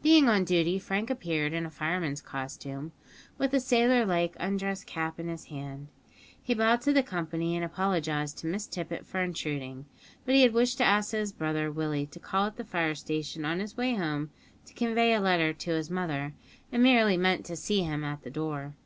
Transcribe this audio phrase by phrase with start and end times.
[0.00, 2.92] Being on duty, Frank appeared in fireman's costume,
[3.36, 5.88] with the sailor like undress cap in his hand.
[6.40, 9.86] He bowed to the company, and apologised to Miss Tippet for intruding,
[10.24, 13.44] but he had wished to ask his brother Willie to call at the fire station
[13.44, 14.30] on his way home
[14.66, 16.34] to convey a letter to his mother,
[16.70, 18.76] and merely meant to see him at the door.